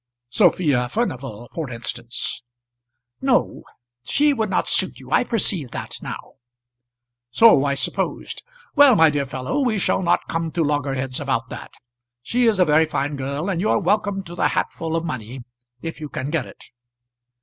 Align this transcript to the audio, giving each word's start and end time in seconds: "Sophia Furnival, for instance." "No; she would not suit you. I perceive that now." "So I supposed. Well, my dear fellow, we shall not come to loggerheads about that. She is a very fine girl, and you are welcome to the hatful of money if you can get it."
"Sophia 0.31 0.89
Furnival, 0.89 1.47
for 1.53 1.69
instance." 1.69 2.41
"No; 3.21 3.61
she 4.03 4.33
would 4.33 4.49
not 4.49 4.67
suit 4.67 4.99
you. 4.99 5.11
I 5.11 5.23
perceive 5.23 5.69
that 5.69 5.99
now." 6.01 6.37
"So 7.29 7.65
I 7.65 7.75
supposed. 7.75 8.41
Well, 8.75 8.95
my 8.95 9.11
dear 9.11 9.27
fellow, 9.27 9.59
we 9.59 9.77
shall 9.77 10.01
not 10.01 10.27
come 10.27 10.49
to 10.53 10.63
loggerheads 10.63 11.19
about 11.19 11.49
that. 11.49 11.73
She 12.23 12.47
is 12.47 12.57
a 12.57 12.65
very 12.65 12.87
fine 12.87 13.15
girl, 13.15 13.47
and 13.47 13.61
you 13.61 13.69
are 13.69 13.79
welcome 13.79 14.23
to 14.23 14.33
the 14.33 14.47
hatful 14.47 14.95
of 14.95 15.05
money 15.05 15.43
if 15.83 16.01
you 16.01 16.09
can 16.09 16.31
get 16.31 16.47
it." 16.47 16.63